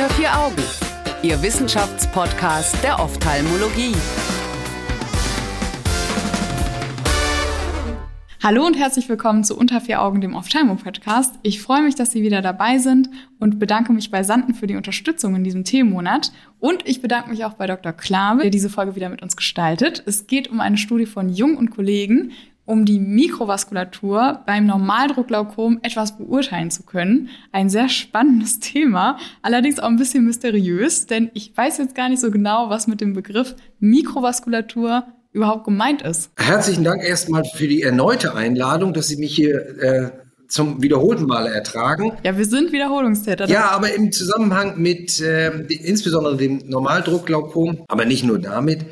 [0.00, 0.62] Unter vier Augen,
[1.22, 3.94] Ihr Wissenschaftspodcast der Ophthalmologie.
[8.42, 11.34] Hallo und herzlich willkommen zu Unter vier Augen, dem Ophthalmo-Podcast.
[11.42, 14.76] Ich freue mich, dass Sie wieder dabei sind und bedanke mich bei Sanden für die
[14.76, 16.32] Unterstützung in diesem Themenmonat.
[16.60, 17.92] Und ich bedanke mich auch bei Dr.
[17.92, 20.02] Klabe, der diese Folge wieder mit uns gestaltet.
[20.06, 22.32] Es geht um eine Studie von Jung und Kollegen,
[22.70, 27.28] um die Mikrovaskulatur beim Normaldruckglaukom etwas beurteilen zu können.
[27.50, 32.20] Ein sehr spannendes Thema, allerdings auch ein bisschen mysteriös, denn ich weiß jetzt gar nicht
[32.20, 36.30] so genau, was mit dem Begriff Mikrovaskulatur überhaupt gemeint ist.
[36.36, 40.10] Herzlichen Dank erstmal für die erneute Einladung, dass Sie mich hier äh,
[40.48, 42.12] zum wiederholten Male ertragen.
[42.24, 43.48] Ja, wir sind Wiederholungstäter.
[43.48, 48.84] Ja, aber im Zusammenhang mit äh, insbesondere dem Normaldruckglaukom, aber nicht nur damit,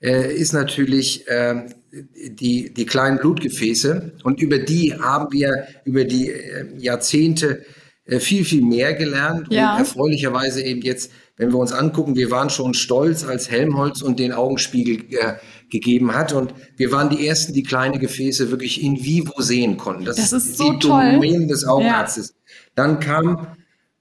[0.00, 4.12] äh, ist natürlich äh, die, die kleinen Blutgefäße.
[4.22, 7.64] Und über die haben wir über die äh, Jahrzehnte
[8.06, 9.48] äh, viel, viel mehr gelernt.
[9.50, 9.74] Ja.
[9.74, 14.18] Und erfreulicherweise eben jetzt, wenn wir uns angucken, wir waren schon stolz, als Helmholtz und
[14.18, 15.34] den Augenspiegel äh,
[15.70, 16.32] gegeben hat.
[16.32, 20.04] Und wir waren die Ersten, die kleine Gefäße wirklich in vivo sehen konnten.
[20.04, 22.28] Das, das ist so die Domäne des Augenarztes.
[22.28, 22.34] Ja.
[22.74, 23.56] Dann kam,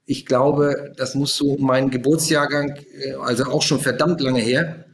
[0.05, 4.85] ich glaube, das muss so mein Geburtsjahrgang, äh, also auch schon verdammt lange her,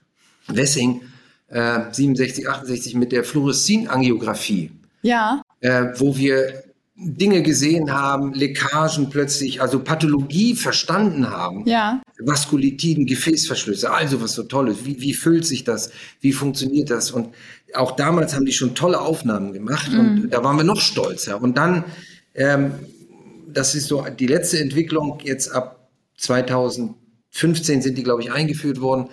[0.48, 1.02] Wessing,
[1.48, 4.72] äh, 67, 68 mit der Fluoreszinangiographie.
[5.02, 5.42] Ja.
[5.62, 6.64] Äh, wo wir
[6.98, 11.68] Dinge gesehen haben, Leckagen plötzlich, also Pathologie verstanden haben.
[11.68, 12.02] Ja.
[12.20, 14.86] Vaskulitiden, Gefäßverschlüsse, also was so Tolles.
[14.86, 15.92] Wie, wie füllt sich das?
[16.22, 17.12] Wie funktioniert das?
[17.12, 17.34] Und
[17.74, 20.00] auch damals haben die schon tolle Aufnahmen gemacht mhm.
[20.00, 21.42] und da waren wir noch stolzer.
[21.42, 21.84] Und dann,
[22.34, 22.72] ähm,
[23.54, 29.10] das ist so die letzte Entwicklung, jetzt ab 2015 sind die, glaube ich, eingeführt worden,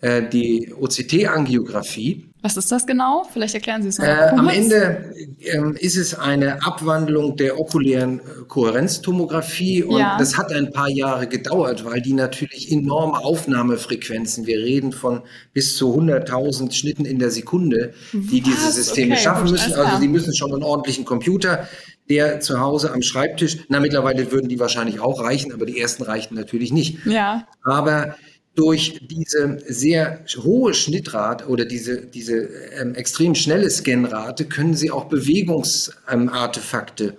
[0.00, 2.24] äh, die OCT-Angiografie.
[2.40, 3.26] Was ist das genau?
[3.32, 4.06] Vielleicht erklären Sie es noch.
[4.06, 10.16] Äh, am Ende ähm, ist es eine Abwandlung der okulären äh, Kohärenztomographie und ja.
[10.16, 15.22] das hat ein paar Jahre gedauert, weil die natürlich enorme Aufnahmefrequenzen, wir reden von
[15.52, 18.54] bis zu 100.000 Schnitten in der Sekunde, die Was?
[18.54, 19.74] diese Systeme okay, schaffen müssen.
[19.74, 21.66] Also sie müssen schon einen ordentlichen Computer
[22.08, 26.04] der zu Hause am Schreibtisch, na mittlerweile würden die wahrscheinlich auch reichen, aber die ersten
[26.04, 27.04] reichten natürlich nicht.
[27.04, 27.46] Ja.
[27.62, 28.14] Aber
[28.58, 32.48] durch diese sehr hohe Schnittrate oder diese, diese
[32.80, 37.16] ähm, extrem schnelle Scanrate können Sie auch Bewegungsartefakte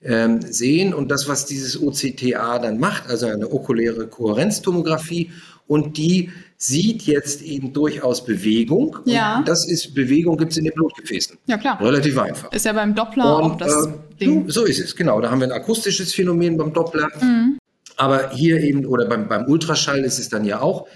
[0.00, 0.94] ähm, sehen.
[0.94, 5.32] Und das, was dieses OCTA dann macht, also eine okuläre Kohärenztomographie,
[5.66, 8.98] und die sieht jetzt eben durchaus Bewegung.
[9.04, 9.38] Ja.
[9.38, 11.36] Und das ist Bewegung gibt es in den Blutgefäßen.
[11.46, 11.80] Ja, klar.
[11.80, 12.52] Relativ einfach.
[12.52, 14.48] Ist ja beim Doppler und, auch das äh, Ding.
[14.48, 15.20] So ist es, genau.
[15.20, 17.08] Da haben wir ein akustisches Phänomen beim Doppler.
[17.20, 17.58] Mhm.
[17.96, 20.86] Aber hier eben, oder beim, beim Ultraschall ist es dann ja auch.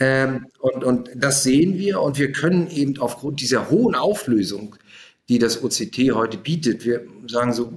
[0.00, 4.76] Ähm, und, und das sehen wir und wir können eben aufgrund dieser hohen Auflösung,
[5.28, 7.72] die das OCT heute bietet, wir sagen so,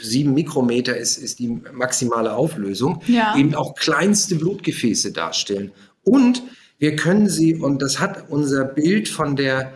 [0.00, 3.36] sieben Mikrometer ist, ist die maximale Auflösung, ja.
[3.36, 5.72] eben auch kleinste Blutgefäße darstellen.
[6.02, 6.42] Und
[6.78, 9.72] wir können sie, und das hat unser Bild von der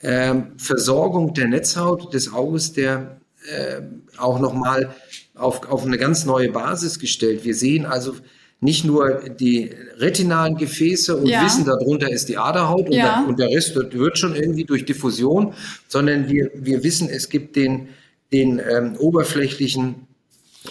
[0.00, 3.80] äh, Versorgung der Netzhaut des Auges, der äh,
[4.16, 4.94] auch nochmal
[5.38, 7.44] auf, auf eine ganz neue Basis gestellt.
[7.44, 8.14] Wir sehen also
[8.60, 11.44] nicht nur die retinalen Gefäße und ja.
[11.44, 13.20] wissen, darunter ist die Aderhaut und, ja.
[13.20, 15.54] der, und der Rest wird schon irgendwie durch Diffusion,
[15.86, 17.88] sondern wir, wir wissen, es gibt den,
[18.32, 20.06] den ähm, oberflächlichen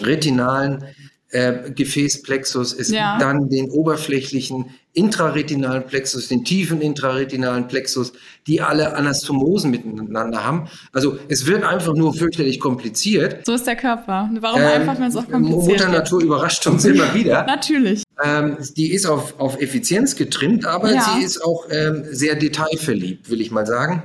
[0.00, 0.84] retinalen
[1.30, 3.12] äh, Gefäßplexus, es ja.
[3.12, 8.12] gibt dann den oberflächlichen intraretinalen Plexus, den tiefen intraretinalen Plexus,
[8.46, 10.68] die alle Anastomosen miteinander haben.
[10.92, 13.46] Also es wird einfach nur fürchterlich kompliziert.
[13.46, 14.30] So ist der Körper.
[14.40, 17.44] Warum ähm, einfach, wenn es auch kompliziert Mutter Natur überrascht uns immer wieder.
[17.46, 18.02] Natürlich.
[18.24, 21.14] Ähm, die ist auf, auf Effizienz getrimmt, aber ja.
[21.14, 24.02] sie ist auch ähm, sehr detailverliebt, will ich mal sagen.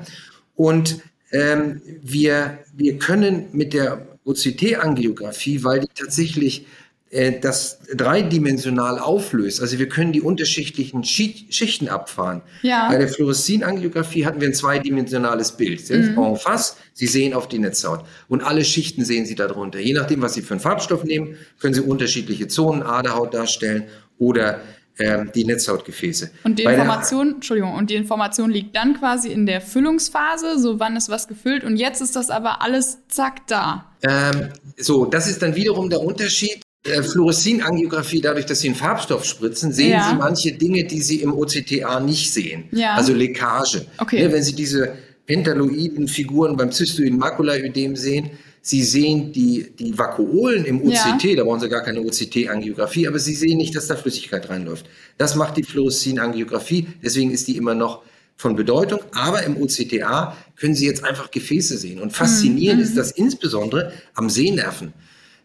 [0.55, 0.99] Und
[1.31, 6.67] ähm, wir, wir können mit der OCT-Angiografie, weil die tatsächlich
[7.13, 9.61] äh, das dreidimensional auflöst.
[9.61, 12.41] Also wir können die unterschiedlichen Schichten abfahren.
[12.63, 12.89] Ja.
[12.89, 15.87] Bei der Fluoreszinangiographie hatten wir ein zweidimensionales Bild.
[15.91, 16.17] Mhm.
[16.17, 18.03] En face, Sie sehen auf die Netzhaut.
[18.29, 19.79] Und alle Schichten sehen Sie darunter.
[19.79, 23.83] Je nachdem, was Sie für einen Farbstoff nehmen, können Sie unterschiedliche Zonen, Aderhaut darstellen
[24.17, 24.61] oder
[24.97, 26.31] ähm, die Netzhautgefäße.
[26.43, 30.95] Und die Information, Entschuldigung, und die Information liegt dann quasi in der Füllungsphase, so wann
[30.95, 33.85] ist was gefüllt und jetzt ist das aber alles zack da.
[34.01, 39.71] Ähm, so, das ist dann wiederum der Unterschied Fluoreszinangiografie, dadurch, dass Sie einen Farbstoff spritzen,
[39.71, 40.09] sehen ja.
[40.09, 42.65] Sie manche Dinge, die Sie im OCTA nicht sehen.
[42.71, 42.95] Ja.
[42.95, 43.85] Also Leckage.
[43.99, 44.21] Okay.
[44.21, 44.93] Ja, wenn Sie diese
[45.25, 48.31] pentaloiden Figuren beim zystoiden Makulaödem sehen,
[48.61, 51.35] Sie sehen die, die Vakuolen im OCT, ja.
[51.37, 54.85] da brauchen Sie gar keine OCT-Angiografie, aber Sie sehen nicht, dass da Flüssigkeit reinläuft.
[55.17, 58.03] Das macht die Fluoreszinangiografie, deswegen ist die immer noch
[58.35, 58.99] von Bedeutung.
[59.13, 62.01] Aber im OCTA können Sie jetzt einfach Gefäße sehen.
[62.01, 62.87] Und faszinierend mhm.
[62.87, 64.93] ist das insbesondere am Sehnerven.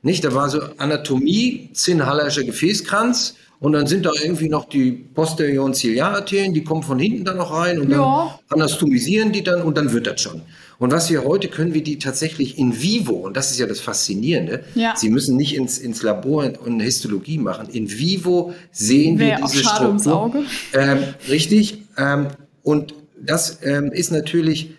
[0.02, 0.24] Nicht?
[0.24, 6.54] Da war so Anatomie, Zinnhallerscher Gefäßkranz und dann sind da irgendwie noch die posterioren Ziliararterien,
[6.54, 8.38] die kommen von hinten dann noch rein und dann Ja.
[8.48, 10.42] anastomisieren die dann und dann wird das schon.
[10.78, 13.80] Und was wir heute können wir die tatsächlich in vivo, und das ist ja das
[13.80, 14.94] Faszinierende, Ja.
[14.96, 17.68] Sie müssen nicht ins, ins Labor und eine Histologie machen.
[17.70, 20.22] In vivo sehen Wäre wir auch diese schade ums Struktur.
[20.22, 20.42] Auge.
[20.74, 20.98] Ähm,
[21.28, 21.82] richtig.
[21.96, 22.28] Ähm,
[22.62, 24.70] und das ähm, ist natürlich,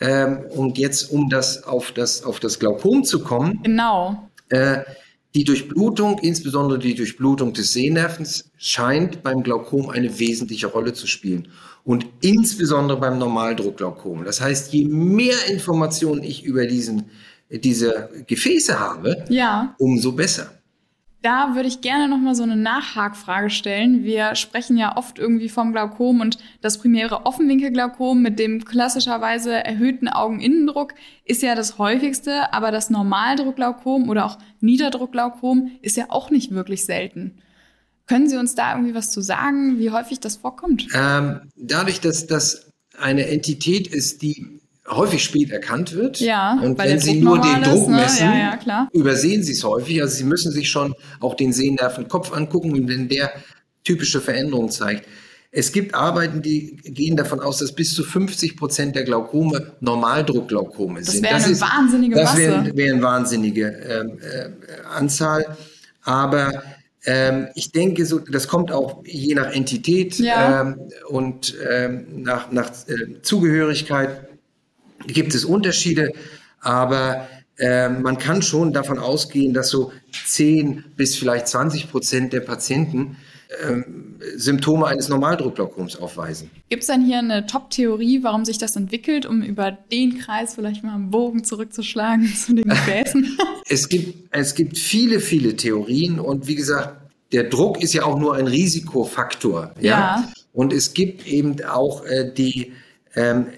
[0.00, 4.27] ähm, und jetzt um das auf, das auf das Glaukom zu kommen, Genau.
[4.50, 4.78] Äh,
[5.34, 11.48] die Durchblutung, insbesondere die Durchblutung des Sehnervens, scheint beim Glaukom eine wesentliche Rolle zu spielen.
[11.84, 14.24] Und insbesondere beim Normaldruckglaukom.
[14.24, 17.10] Das heißt, je mehr Informationen ich über diesen,
[17.50, 19.74] diese Gefäße habe, Ja.
[19.78, 20.57] umso besser.
[21.20, 24.04] Da würde ich gerne noch mal so eine Nachhakfrage stellen.
[24.04, 30.06] Wir sprechen ja oft irgendwie vom Glaukom und das primäre Offenwinkelglaukom mit dem klassischerweise erhöhten
[30.08, 30.94] Augeninnendruck
[31.24, 36.84] ist ja das häufigste, aber das Normaldruckglaukom oder auch Niederdruckglaukom ist ja auch nicht wirklich
[36.84, 37.38] selten.
[38.06, 40.86] Können Sie uns da irgendwie was zu sagen, wie häufig das vorkommt?
[40.94, 44.57] Ähm, dadurch, dass das eine Entität ist, die
[44.90, 46.20] häufig spät erkannt wird.
[46.20, 47.96] Ja, und wenn Sie nur den ist, Druck ne?
[47.96, 48.88] messen, Ja, ja, klar.
[48.92, 50.00] übersehen Sie es häufig.
[50.02, 53.30] Also Sie müssen sich schon auch den Sehnervenkopf angucken, wenn der
[53.84, 55.06] typische Veränderungen zeigt.
[55.50, 61.02] Es gibt Arbeiten, die gehen davon aus, dass bis zu 50 Prozent der Glaukome Normaldruckglaukome
[61.02, 61.22] sind.
[61.22, 64.50] wäre eine wahnsinnige das wäre wäre eine wahnsinnige ähm, äh,
[64.94, 65.56] Anzahl.
[66.02, 66.62] Aber
[67.06, 70.60] ähm, ich denke, so, das kommt auch je nach Entität Ja.
[70.62, 74.28] ähm, und ähm, nach, nach äh, Zugehörigkeit
[75.06, 76.12] gibt es Unterschiede,
[76.60, 77.28] aber
[77.58, 79.92] äh, man kann schon davon ausgehen, dass so
[80.26, 83.16] 10 bis vielleicht 20 Prozent der Patienten
[83.62, 86.50] ähm, Symptome eines Normaldruckglaukoms aufweisen.
[86.68, 90.84] Gibt es denn hier eine Top-Theorie, warum sich das entwickelt, um über den Kreis vielleicht
[90.84, 93.38] mal einen Bogen zurückzuschlagen zu den Gefäßen?
[93.70, 96.96] Es gibt, es gibt viele, viele Theorien und wie gesagt,
[97.32, 99.74] der Druck ist ja auch nur ein Risikofaktor.
[99.78, 99.90] Ja.
[99.90, 100.32] Ja.
[100.54, 102.72] Und es gibt eben auch äh, die
[103.14, 103.48] ähm,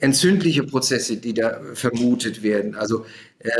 [0.00, 2.74] entzündliche Prozesse, die da vermutet werden.
[2.74, 3.04] Also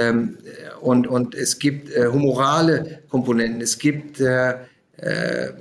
[0.00, 0.38] ähm,
[0.80, 4.54] und, und es gibt äh, humorale Komponenten, es gibt äh,
[4.96, 5.52] äh,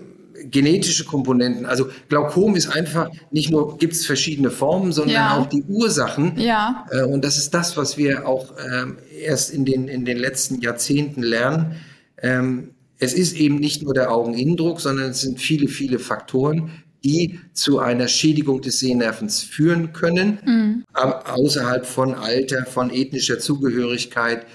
[0.45, 1.65] genetische Komponenten.
[1.65, 5.38] Also Glaukom ist einfach nicht nur gibt es verschiedene Formen, sondern Ja.
[5.38, 6.38] auch die Ursachen.
[6.39, 10.18] ja, Äh, Und das ist das, was wir auch ähm, erst in den, in den
[10.18, 11.75] letzten Jahrzehnten lernen.
[12.21, 12.69] Ähm,
[13.00, 16.71] es ist eben nicht nur der Augeninnendruck, sondern es sind viele, viele Faktoren,
[17.04, 24.46] die zu einer Schädigung des Sehnervens führen können, aber außerhalb von Alter, von ethnischer Zugehörigkeit.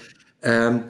[0.41, 0.81] Ähm,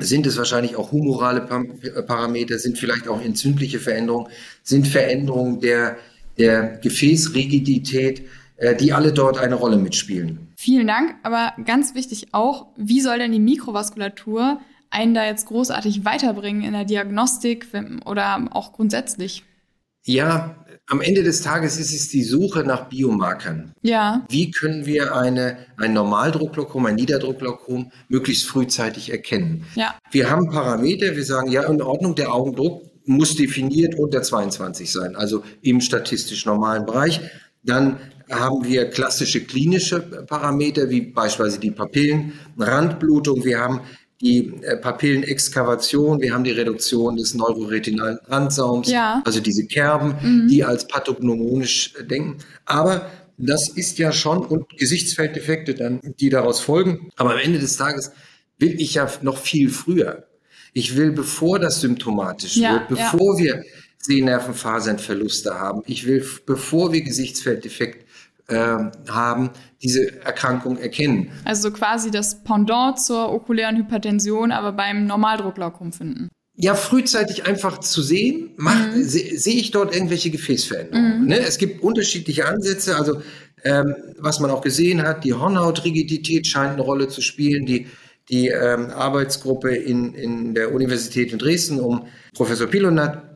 [0.00, 4.28] sind es wahrscheinlich auch humorale Pam- Parameter, sind vielleicht auch entzündliche Veränderungen,
[4.64, 5.96] sind Veränderungen der,
[6.36, 8.22] der Gefäßrigidität,
[8.56, 10.48] äh, die alle dort eine Rolle mitspielen.
[10.56, 11.14] vielen Dank.
[11.22, 16.72] Aber ganz wichtig auch, wie soll denn die Mikrovaskulatur einen da jetzt großartig weiterbringen in
[16.72, 17.66] der Diagnostik
[18.04, 19.44] oder auch grundsätzlich?
[20.06, 20.56] Ja,
[20.86, 23.72] am Ende des Tages ist es die Suche nach Biomarkern.
[23.82, 29.64] Ja, Wie können wir eine, ein Normaldruckglaukom, ein Niederdruckglaukom möglichst frühzeitig erkennen?
[29.76, 34.90] ja, Wir haben Parameter, wir sagen, ja, in Ordnung, der Augendruck muss definiert unter 22
[34.92, 37.20] sein, also im statistisch normalen Bereich.
[37.62, 37.98] Dann
[38.30, 43.44] haben wir klassische klinische Parameter, wie beispielsweise die Papillenrandblutung.
[43.44, 43.80] Wir haben
[44.20, 49.22] die äh, Papillenexkavation, wir haben die Reduktion des neuroretinalen Randsaums, Ja.
[49.24, 52.38] also diese Kerben, die als pathognomonisch äh, denken.
[52.64, 57.10] Aber das ist ja schon, und Gesichtsfelddefekte dann, die daraus folgen.
[57.16, 58.12] Aber am Ende des Tages
[58.58, 60.24] will ich ja noch viel früher.
[60.72, 63.64] Ich will, bevor das symptomatisch Ja, wird, bevor wir
[63.98, 68.03] Sehnervenfasernverluste haben, ich will, bevor wir Gesichtsfelddefekt ähm,
[69.08, 69.50] haben,
[69.82, 71.30] diese Erkrankung erkennen.
[71.44, 76.28] also quasi das Pendant zur okulären Hypertension, aber beim Normaldruckglaukom finden.
[76.56, 78.50] Ja, frühzeitig einfach zu sehen,
[78.94, 81.26] se- sehe ich dort irgendwelche Gefäßveränderungen.
[81.26, 81.38] Ne?
[81.40, 83.22] Es gibt unterschiedliche Ansätze, also
[83.64, 87.86] ähm, was man auch gesehen hat, die Hornhautrigidität scheint eine Rolle zu spielen, die,
[88.28, 93.33] die ähm, Arbeitsgruppe in, in der Universität in Dresden um Professor Pilonat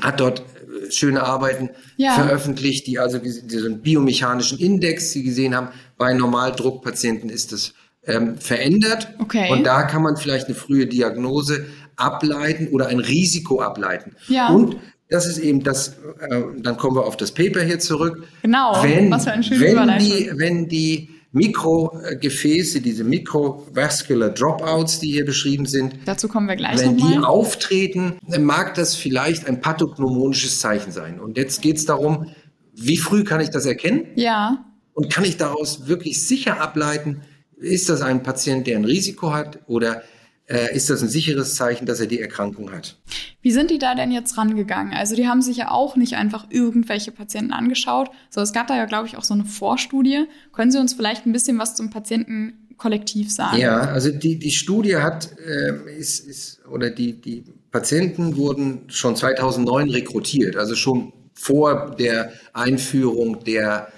[0.00, 2.12] hat dort äh, schöne Arbeiten Ja.
[2.12, 7.74] veröffentlicht, die also diesen biomechanischen Index, die gesehen haben, bei Normaldruckpatienten ist das
[8.06, 9.08] ähm, verändert.
[9.18, 9.50] Okay.
[9.52, 14.14] Und da kann man vielleicht eine frühe Diagnose ableiten oder ein Risiko ableiten.
[14.28, 14.48] Ja.
[14.48, 14.76] Und
[15.10, 18.24] das ist eben das, äh, dann kommen wir auf das Paper hier zurück.
[18.42, 25.12] Genau, wenn, was für eine schöne wenn die, wenn die Mikrogefäße, diese Microvascular Dropouts, die
[25.12, 29.60] hier beschrieben sind, Dazu kommen wir gleich wenn die auftreten, dann mag das vielleicht ein
[29.60, 31.20] pathognomonisches Zeichen sein.
[31.20, 32.26] Und jetzt geht es darum,
[32.74, 34.06] wie früh kann ich das erkennen?
[34.14, 37.22] Ja, Und kann ich daraus wirklich sicher ableiten,
[37.56, 40.02] ist das ein Patient, der ein Risiko hat oder
[40.48, 42.96] äh, ist das ein sicheres Zeichen, dass er die Erkrankung hat.
[43.42, 44.94] Wie sind die da denn jetzt rangegangen?
[44.94, 48.76] Also die haben sich ja auch nicht einfach irgendwelche Patienten angeschaut, sondern es gab da
[48.76, 50.24] ja, glaube ich, auch so eine Vorstudie.
[50.52, 53.58] Können Sie uns vielleicht ein bisschen was zum Patientenkollektiv sagen?
[53.58, 59.16] Ja, also die, die Studie hat, äh, ist, ist, oder die, die Patienten wurden schon
[59.16, 63.92] 2009 rekrutiert, also schon vor der Einführung der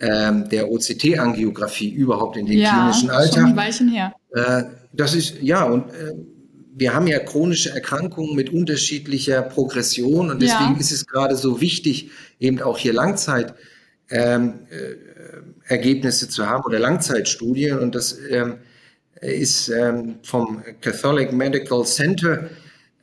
[0.00, 3.40] ähm, der OCT-Angiografie überhaupt in den ja, klinischen Alltag.
[3.40, 4.14] Schon ein Weilchen her.
[4.34, 6.14] Äh, das ist, ja, und äh,
[6.76, 10.80] wir haben ja chronische Erkrankungen mit unterschiedlicher Progression und deswegen ja.
[10.80, 12.10] ist es gerade so wichtig,
[12.40, 13.54] eben auch hier Langzeit
[14.10, 18.56] ähm, äh, zu haben oder Langzeitstudien und das ähm,
[19.20, 22.50] ist ähm, vom Catholic Medical Center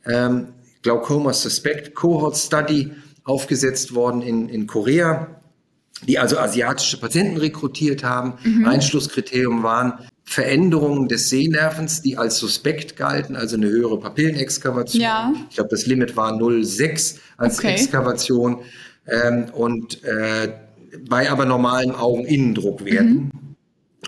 [0.06, 0.48] ähm,
[0.82, 2.92] Glaucoma Suspect Cohort Study
[3.24, 5.41] aufgesetzt worden in, in Korea
[6.06, 8.34] die also asiatische Patienten rekrutiert haben.
[8.42, 8.66] Mhm.
[8.66, 9.94] Einschlusskriterium waren
[10.24, 15.02] Veränderungen des Sehnervens, die als suspekt galten, also eine höhere Papillenexkavation.
[15.02, 15.32] Ja.
[15.50, 17.72] Ich glaube, das Limit war 0,6 als okay.
[17.72, 18.60] Exkavation
[19.06, 20.52] ähm, und äh,
[21.08, 23.14] bei aber normalen Augeninnendruckwerten.
[23.14, 23.30] Mhm.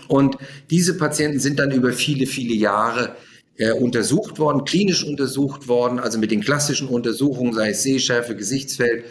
[0.07, 0.37] Und
[0.69, 3.15] diese Patienten sind dann über viele, viele Jahre
[3.57, 9.05] äh, untersucht worden, klinisch untersucht worden, also mit den klassischen Untersuchungen, sei es Sehschärfe, Gesichtsfeld,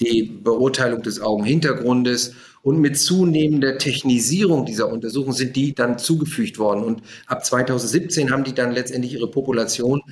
[0.00, 6.82] die Beurteilung des Augenhintergrundes und mit zunehmender Technisierung dieser Untersuchung sind die dann zugefügt worden.
[6.82, 10.02] Und ab 2017 haben die dann letztendlich ihre Population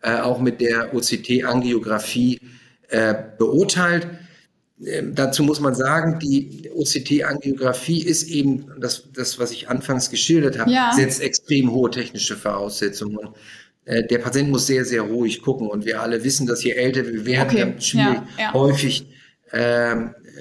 [0.00, 2.40] äh, auch mit der OCT-Angiografie
[2.88, 4.06] äh, beurteilt.
[4.84, 10.58] Ähm, dazu muss man sagen, die OCT-Angiografie ist eben das, das, was ich anfangs geschildert
[10.58, 10.92] habe, ja.
[10.94, 13.30] setzt extrem hohe technische Voraussetzungen.
[13.84, 15.68] Äh, der Patient muss sehr, sehr ruhig gucken.
[15.68, 17.80] Und wir alle wissen, dass je älter wir werden, okay.
[17.80, 18.52] schwierig, ja, ja.
[18.52, 19.06] häufig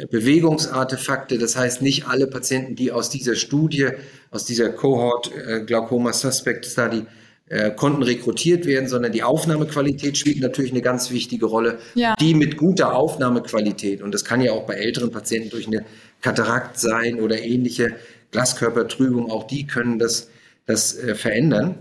[0.10, 1.38] Bewegungsartefakte.
[1.38, 3.89] Das heißt, nicht alle Patienten, die aus dieser Studie,
[4.32, 7.05] aus dieser Cohort äh, Glaucoma Suspect Study
[7.50, 11.77] äh, konnten rekrutiert werden, sondern die Aufnahmequalität spielt natürlich eine ganz wichtige Rolle.
[11.93, 12.15] Ja.
[12.20, 15.86] Die mit guter Aufnahmequalität, und das kann ja auch bei älteren Patienten durch eine
[16.22, 17.96] Katarakt sein oder ähnliche
[18.32, 20.29] Glaskörpertrübung, auch die können das,
[20.65, 21.75] das äh, verändern.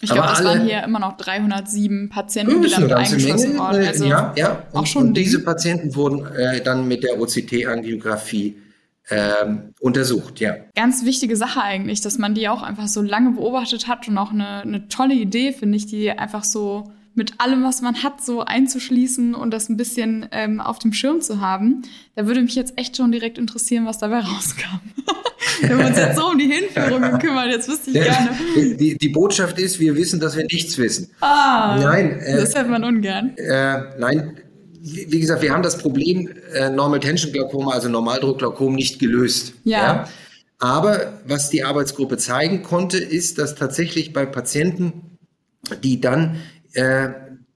[0.00, 3.86] Ich glaube, das waren hier immer noch 307 Patienten, die damit eingeschlossen wurden.
[3.86, 4.62] Also ja, ja.
[4.72, 8.58] Und, auch schon und diese Patienten wurden äh, dann mit der OCT-Angiografie
[9.08, 10.56] ähm, untersucht, ja.
[10.74, 14.32] Ganz wichtige Sache eigentlich, dass man die auch einfach so lange beobachtet hat und auch
[14.32, 18.44] eine, eine tolle Idee, finde ich, die einfach so mit allem, was man hat, so
[18.44, 21.82] einzuschließen und das ein bisschen ähm, auf dem Schirm zu haben.
[22.14, 24.80] Da würde mich jetzt echt schon direkt interessieren, was dabei rauskam.
[25.60, 28.30] Wir haben uns jetzt so um die Hinführung gekümmert, jetzt wüsste ich gerne.
[28.76, 31.10] Die, die Botschaft ist, wir wissen, dass wir nichts wissen.
[31.20, 33.36] Ah, nein, äh, das hört man ungern.
[33.36, 34.38] Äh, nein,
[34.80, 39.54] wie, gesagt, wir haben das Problem äh, Normal Tension Glaukom, also Normaldruckglaukom, nicht gelöst.
[39.64, 39.78] ja?
[39.78, 40.08] ja?
[40.58, 45.18] Aber was die Arbeitsgruppe zeigen konnte, ist, dass tatsächlich bei Patienten,
[45.82, 46.36] die dann
[46.72, 47.10] äh,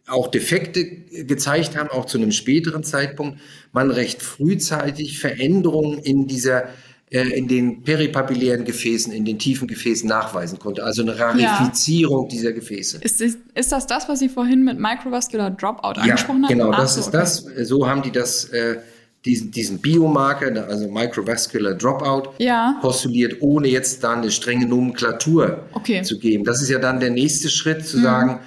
[0.07, 3.39] auch Defekte gezeigt haben, auch zu einem späteren Zeitpunkt,
[3.73, 6.69] man recht frühzeitig Veränderungen in dieser
[7.11, 10.85] in den peripapillären Gefäßen, in den tiefen Gefäßen nachweisen konnte.
[10.85, 12.29] Also eine Rarifizierung ja.
[12.29, 12.99] dieser Gefäße.
[13.03, 16.49] Ist, ist, ist, das das, was Sie vorhin mit Microvascular Dropout angesprochen haben?
[16.49, 17.17] Genau, das Ach, ist okay.
[17.17, 17.45] das.
[17.69, 18.77] So haben die das, äh,
[19.25, 22.79] diesen, diesen Biomarker, also Microvascular Dropout, ja.
[22.81, 26.03] postuliert, ohne jetzt da eine strenge Nomenklatur okay.
[26.03, 26.45] zu geben.
[26.45, 28.03] Das ist ja dann der nächste Schritt, zu mhm.
[28.03, 28.41] sagen,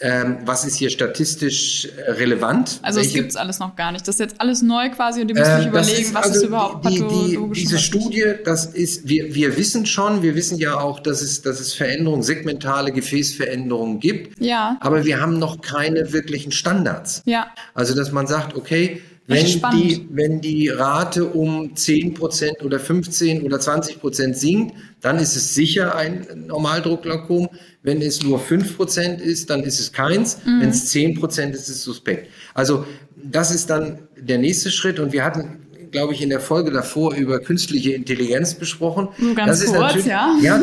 [0.00, 2.80] ähm, was ist hier statistisch relevant?
[2.82, 4.08] Also es gibt es alles noch gar nicht.
[4.08, 6.40] Das ist jetzt alles neu quasi und die müssen sich äh, überlegen, ist, was also
[6.40, 10.80] ist überhaupt die, die, Diese Studie, das ist, wir, wir wissen schon, wir wissen ja
[10.80, 14.40] auch, dass es, dass es Veränderungen, segmentale Gefäßveränderungen gibt.
[14.40, 14.78] Ja.
[14.80, 17.22] Aber wir haben noch keine wirklichen Standards.
[17.26, 17.48] Ja.
[17.74, 23.42] Also dass man sagt, okay, wenn die, wenn die Rate um 10 Prozent oder 15
[23.42, 27.48] oder 20 Prozent sinkt, dann ist es sicher ein Normaldruckglaukom.
[27.82, 30.38] Wenn es nur 5 Prozent ist, dann ist es keins.
[30.44, 30.60] Mhm.
[30.60, 32.28] Wenn es 10 Prozent ist, ist es suspekt.
[32.54, 32.84] Also
[33.22, 34.98] das ist dann der nächste Schritt.
[34.98, 35.60] Und wir hatten,
[35.92, 39.08] glaube ich, in der Folge davor über künstliche Intelligenz besprochen.
[39.18, 40.36] Nur ganz das kurz, ja.
[40.42, 40.60] ja.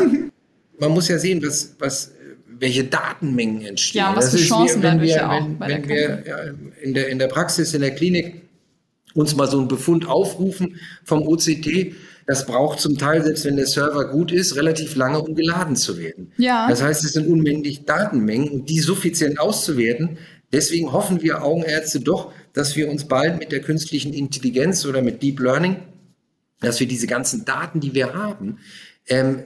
[0.78, 2.12] Man muss ja sehen, was, was
[2.60, 4.00] welche Datenmengen entstehen.
[4.00, 6.36] Ja, was für Chancen wir, wenn wir, ja auch wenn, wenn wir ja,
[6.82, 8.47] in, der, in der Praxis, in der Klinik
[9.18, 11.94] uns mal so einen Befund aufrufen vom OCT.
[12.26, 15.98] Das braucht zum Teil, selbst wenn der Server gut ist, relativ lange, um geladen zu
[15.98, 16.32] werden.
[16.36, 16.68] Ja.
[16.68, 20.18] Das heißt, es sind unmännlich Datenmengen und die suffizient auszuwerten.
[20.52, 25.22] Deswegen hoffen wir Augenärzte doch, dass wir uns bald mit der künstlichen Intelligenz oder mit
[25.22, 25.76] Deep Learning,
[26.60, 28.58] dass wir diese ganzen Daten, die wir haben,
[29.08, 29.42] ähm,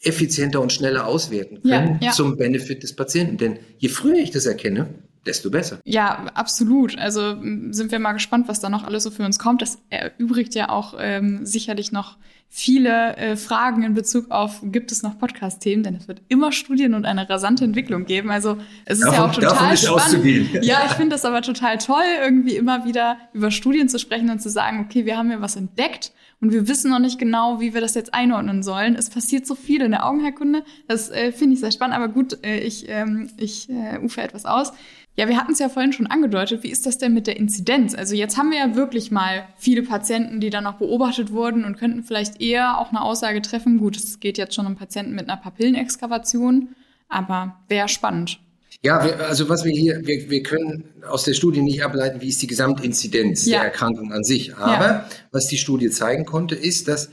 [0.00, 2.12] effizienter und schneller auswerten können ja, ja.
[2.12, 3.36] zum Benefit des Patienten.
[3.36, 4.88] Denn je früher ich das erkenne,
[5.26, 5.80] desto besser.
[5.84, 6.98] Ja, absolut.
[6.98, 7.36] Also
[7.70, 9.62] sind wir mal gespannt, was da noch alles so für uns kommt.
[9.62, 12.16] Das erübrigt ja auch ähm, sicherlich noch
[12.48, 15.82] viele äh, Fragen in Bezug auf, gibt es noch Podcast-Themen?
[15.82, 18.30] Denn es wird immer Studien und eine rasante Entwicklung geben.
[18.30, 20.52] Also es ist davon, ja auch total spannend.
[20.62, 24.42] Ja, ich finde das aber total toll, irgendwie immer wieder über Studien zu sprechen und
[24.42, 27.72] zu sagen, okay, wir haben hier was entdeckt und wir wissen noch nicht genau, wie
[27.72, 28.96] wir das jetzt einordnen sollen.
[28.96, 30.64] Es passiert so viel in der Augenheilkunde.
[30.88, 34.44] Das äh, finde ich sehr spannend, aber gut, äh, ich, ähm, ich äh, ufe etwas
[34.44, 34.72] aus.
[35.16, 36.64] Ja, wir hatten es ja vorhin schon angedeutet.
[36.64, 37.94] Wie ist das denn mit der Inzidenz?
[37.94, 41.76] Also jetzt haben wir ja wirklich mal viele Patienten, die dann noch beobachtet wurden und
[41.76, 43.78] könnten vielleicht eher auch eine Aussage treffen.
[43.78, 46.74] Gut, es geht jetzt schon um Patienten mit einer Papillenexkavation,
[47.08, 48.40] aber wäre spannend.
[48.84, 52.28] Ja, wir, also was wir hier, wir, wir können aus der Studie nicht ableiten, wie
[52.28, 53.58] ist die Gesamtinzidenz ja.
[53.58, 54.56] der Erkrankung an sich.
[54.56, 55.08] Aber ja.
[55.30, 57.10] was die Studie zeigen konnte, ist, dass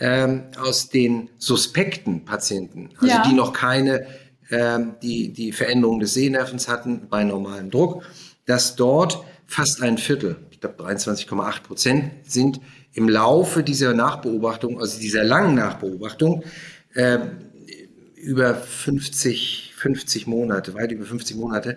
[0.00, 3.22] ähm, aus den suspekten Patienten, also ja.
[3.22, 4.06] die noch keine
[4.50, 8.02] ähm, die die Veränderung des Sehnervens hatten bei normalem Druck,
[8.44, 12.60] dass dort fast ein Viertel, ich glaube 23,8 Prozent, sind
[12.92, 16.44] im Laufe dieser Nachbeobachtung, also dieser langen Nachbeobachtung,
[16.94, 17.18] äh,
[18.16, 21.76] über 50, 50 Monate, weit über 50 Monate,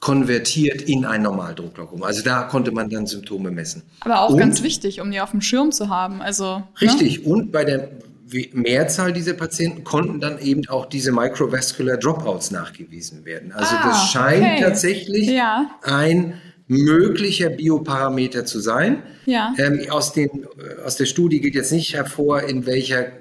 [0.00, 2.02] konvertiert in ein Normaldrucklokum.
[2.02, 3.82] Also da konnte man dann Symptome messen.
[4.00, 6.22] Aber auch und, ganz wichtig, um die auf dem Schirm zu haben.
[6.22, 6.64] Also, ne?
[6.80, 7.24] richtig.
[7.24, 7.32] Ne?
[7.32, 7.90] Und bei der
[8.52, 13.52] Mehrzahl dieser Patienten konnten dann eben auch diese Microvascular Dropouts nachgewiesen werden.
[13.52, 14.60] Also ah, das scheint okay.
[14.62, 15.70] tatsächlich ja.
[15.82, 19.02] ein möglicher Bioparameter zu sein.
[19.26, 19.54] Ja.
[19.58, 23.12] Ähm, aus, den, äh, aus der Studie geht jetzt nicht hervor, in welcher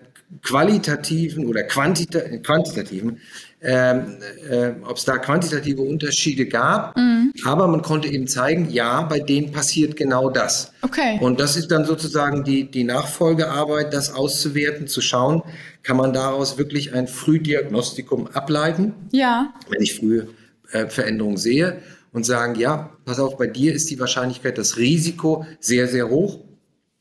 [0.41, 3.19] qualitativen oder quantita quantitativen
[3.63, 4.17] ähm,
[4.49, 6.97] äh, ob es da quantitative Unterschiede gab.
[6.97, 7.31] Mhm.
[7.45, 10.73] Aber man konnte eben zeigen, ja, bei denen passiert genau das.
[10.81, 11.19] Okay.
[11.21, 15.43] Und das ist dann sozusagen die, die Nachfolgearbeit, das auszuwerten, zu schauen,
[15.83, 18.93] kann man daraus wirklich ein Frühdiagnostikum ableiten.
[19.11, 19.53] Ja.
[19.69, 20.27] Wenn ich frühe
[20.71, 21.81] äh, Veränderungen sehe
[22.13, 26.39] und sagen, ja, pass auf, bei dir ist die Wahrscheinlichkeit, das Risiko sehr, sehr hoch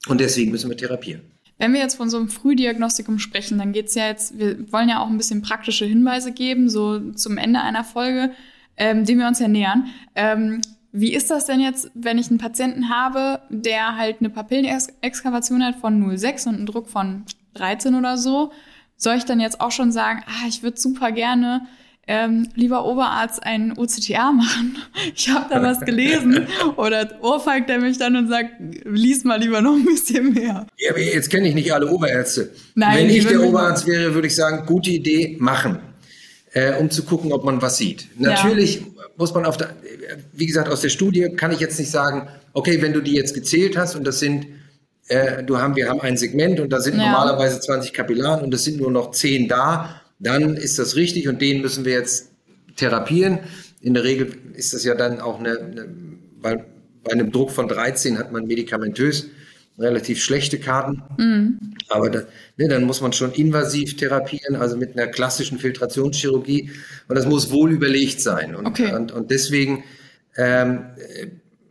[0.08, 1.22] und deswegen müssen wir therapieren.
[1.60, 5.00] Wenn wir jetzt von so einem Frühdiagnostikum sprechen, dann geht's ja jetzt, wir wollen ja
[5.00, 8.32] auch ein bisschen praktische Hinweise geben, so zum Ende einer Folge,
[8.78, 9.88] ähm, dem wir uns ja nähern.
[10.14, 15.62] Ähm, wie ist das denn jetzt, wenn ich einen Patienten habe, der halt eine Papillenexkavation
[15.62, 18.52] hat von 0,6 und einen Druck von 13 oder so?
[18.96, 21.66] Soll ich dann jetzt auch schon sagen, ah, ich würde super gerne
[22.06, 24.78] ähm, lieber Oberarzt ein OCTA machen.
[25.15, 26.47] Ich habe da was gelesen.
[26.76, 28.50] Oder ohrfeigt er mich dann und sagt,
[28.84, 30.67] lies mal lieber noch ein bisschen mehr.
[30.76, 32.50] Ja, jetzt kenne ich nicht alle Oberärzte.
[32.75, 35.78] Nein, Wenn ich der Oberarzt wäre, würde ich sagen, gute Idee, machen.
[36.52, 38.08] Äh, um zu gucken, ob man was sieht.
[38.19, 38.86] Natürlich ja.
[39.17, 39.71] muss man auf der,
[40.32, 43.34] wie gesagt, aus der Studie kann ich jetzt nicht sagen, okay, wenn du die jetzt
[43.34, 44.47] gezählt hast und das sind
[45.10, 47.10] äh, du haben, wir haben ein Segment und da sind ja.
[47.10, 51.41] normalerweise 20 Kapillaren und es sind nur noch 10 da dann ist das richtig und
[51.43, 52.30] den müssen wir jetzt
[52.76, 53.41] therapieren.
[53.80, 55.89] In der Regel ist das ja dann auch eine, eine
[56.41, 56.65] weil
[57.02, 59.28] bei einem Druck von 13 hat man medikamentös
[59.78, 61.02] relativ schlechte Karten.
[61.17, 61.59] Mhm.
[61.89, 62.23] Aber da,
[62.56, 66.71] ne, dann muss man schon invasiv therapieren, also mit einer klassischen Filtrationschirurgie.
[67.09, 68.54] Und das muss wohl überlegt sein.
[68.54, 68.95] Und, okay.
[68.95, 69.85] und, und deswegen
[70.37, 70.85] ähm,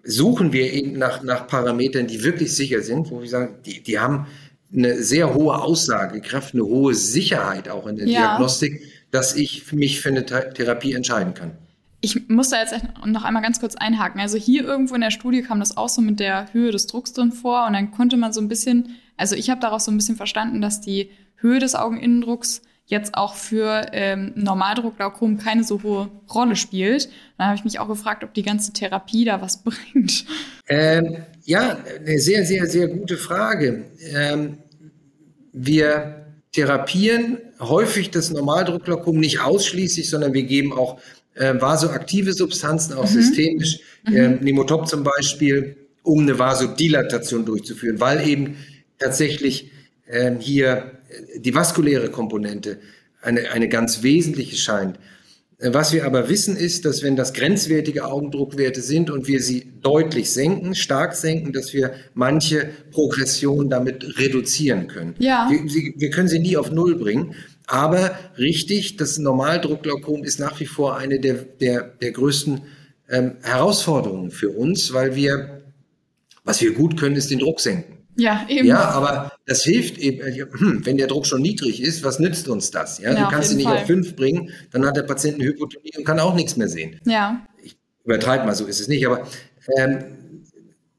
[0.03, 3.99] suchen wir eben nach, nach Parametern, die wirklich sicher sind, wo wir sagen, die, die
[3.99, 4.27] haben
[4.73, 8.19] eine sehr hohe Aussagekraft, eine hohe Sicherheit auch in der ja.
[8.19, 11.51] Diagnostik, dass ich mich für eine Therapie entscheiden kann.
[12.01, 14.21] Ich muss da jetzt noch einmal ganz kurz einhaken.
[14.21, 17.11] Also hier irgendwo in der Studie kam das auch so mit der Höhe des Drucks
[17.11, 19.97] drin vor und dann konnte man so ein bisschen, also ich habe daraus so ein
[19.97, 26.09] bisschen verstanden, dass die Höhe des Augeninnendrucks jetzt auch für ähm, Normaldruckglaukom keine so hohe
[26.33, 27.09] Rolle spielt.
[27.37, 30.25] Dann habe ich mich auch gefragt, ob die ganze Therapie da was bringt.
[30.67, 31.17] Ähm,
[31.49, 33.85] ja, eine sehr, sehr, sehr gute Frage.
[34.13, 34.59] Ähm,
[35.51, 40.99] wir therapieren häufig das Normaldruckglaukom nicht ausschließlich, sondern wir geben auch
[41.33, 43.21] äh, vasoaktive Substanzen, auch mhm.
[43.21, 48.57] systemisch, äh, Nemotop zum Beispiel, um eine Vasodilatation durchzuführen, weil eben
[48.99, 49.71] tatsächlich
[50.05, 50.99] äh, hier
[51.35, 52.77] die vaskuläre Komponente
[53.23, 54.99] eine, eine ganz wesentliche scheint.
[55.61, 60.31] Was wir aber wissen ist, dass wenn das grenzwertige Augendruckwerte sind und wir sie deutlich
[60.31, 65.15] senken, stark senken, dass wir manche Progression damit reduzieren können.
[65.19, 65.49] Ja.
[65.51, 67.35] Wir, wir können sie nie auf Null bringen.
[67.67, 72.61] Aber richtig, das Normaldruckglaukom ist nach wie vor eine der, der, der größten
[73.09, 75.61] ähm, Herausforderungen für uns, weil wir,
[76.45, 77.97] was wir gut können, ist den Druck senken.
[78.15, 78.67] Ja, eben.
[78.67, 82.47] Ja, aber das hilft eben, äh, hm, wenn der Druck schon niedrig ist, was nützt
[82.47, 82.99] uns das?
[82.99, 83.79] Ja, ja du kannst ihn nicht Fall.
[83.79, 86.99] auf fünf bringen, dann hat der Patient eine Hypotonie und kann auch nichts mehr sehen.
[87.05, 87.45] Ja.
[87.63, 89.27] Ich übertreibe mal, so ist es nicht, aber
[89.77, 90.45] ähm,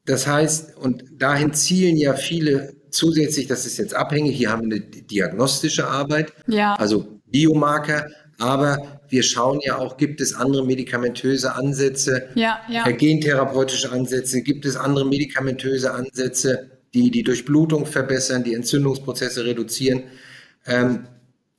[0.04, 4.76] das heißt, und dahin zielen ja viele zusätzlich, das ist jetzt abhängig, hier haben wir
[4.76, 6.74] eine diagnostische Arbeit, ja.
[6.74, 8.08] also Biomarker,
[8.38, 12.82] aber wir schauen ja auch, gibt es andere medikamentöse Ansätze, ja, ja.
[12.90, 20.04] gentherapeutische Ansätze, gibt es andere medikamentöse Ansätze, die die Durchblutung verbessern, die Entzündungsprozesse reduzieren.
[20.66, 21.06] Ähm,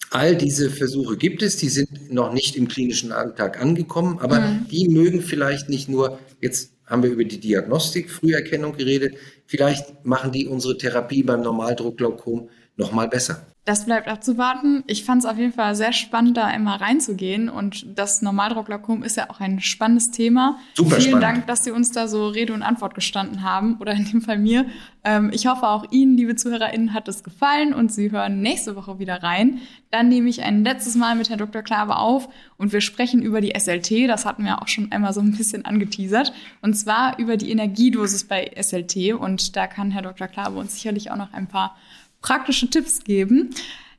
[0.10, 4.67] all diese Versuche gibt es, die sind noch nicht im klinischen Alltag angekommen, aber mhm.
[4.70, 9.15] die mögen vielleicht nicht nur, jetzt haben wir über die Diagnostik, Früherkennung geredet,
[9.46, 13.51] vielleicht machen die unsere Therapie beim Normaldruckglaukom noch mal besser.
[13.63, 14.84] Das bleibt abzuwarten.
[14.88, 17.47] Ich fand es auf jeden Fall sehr spannend, da immer reinzugehen.
[17.47, 20.58] Und das Normaldruckglaukom ist ja auch ein spannendes Thema.
[20.74, 21.24] Super Vielen spannend.
[21.24, 23.78] Dank, dass Sie uns da so Rede und Antwort gestanden haben.
[23.80, 24.65] Oder in dem Fall mir.
[25.04, 28.97] Ähm, ich hoffe, auch Ihnen, liebe ZuhörerInnen, hat es gefallen und Sie hören nächste Woche
[28.97, 29.60] wieder rein.
[29.91, 31.62] Dann nehme ich ein letztes Mal mit Herrn Dr.
[31.62, 34.10] Klave auf und wir sprechen über die SLT.
[34.10, 36.34] Das hatten wir auch schon einmal so ein bisschen angeteasert.
[36.63, 39.13] Und zwar über die Energiedosis bei SLT.
[39.13, 40.28] Und da kann Herr Dr.
[40.28, 41.76] Klave uns sicherlich auch noch ein paar
[42.22, 43.50] praktische Tipps geben.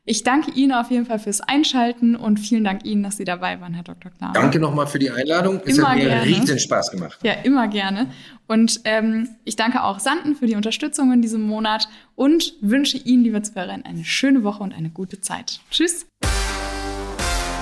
[0.04, 3.60] Ich danke Ihnen auf jeden Fall fürs Einschalten und vielen Dank Ihnen, dass Sie dabei
[3.60, 4.10] waren, Herr Dr.
[4.10, 4.32] Klar.
[4.32, 5.60] Danke nochmal für die Einladung.
[5.64, 6.24] Es immer hat mir gerne.
[6.24, 7.18] riesen Spaß gemacht.
[7.22, 8.08] Ja, immer gerne.
[8.48, 13.22] Und ähm, ich danke auch Sanden für die Unterstützung in diesem Monat und wünsche Ihnen,
[13.22, 15.60] liebe Zuhörerinnen, eine schöne Woche und eine gute Zeit.
[15.70, 16.06] Tschüss.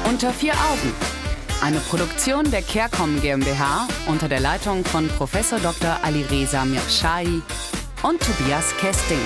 [0.08, 0.94] Unter vier Augen.
[1.62, 5.32] Eine Produktion der CareCom GmbH unter der Leitung von Prof.
[5.62, 5.98] Dr.
[6.02, 7.42] Alireza Mirshahi
[8.02, 9.20] und Tobias Kesting.